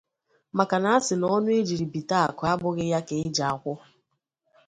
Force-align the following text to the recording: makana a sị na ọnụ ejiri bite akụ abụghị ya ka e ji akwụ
makana 0.57 0.89
a 0.95 0.99
sị 1.05 1.13
na 1.19 1.27
ọnụ 1.35 1.49
ejiri 1.59 1.85
bite 1.93 2.15
akụ 2.27 2.43
abụghị 2.51 2.85
ya 2.91 2.99
ka 3.07 3.15
e 3.23 3.25
ji 3.35 3.43
akwụ 3.51 3.73